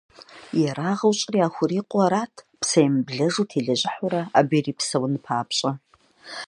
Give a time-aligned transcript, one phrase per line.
[0.69, 5.71] ЕрагъкӀэ щӏыр яхурикъуу арат, псэемыблэжу телэжьыхьурэ абы ирипсэун папщӀэ.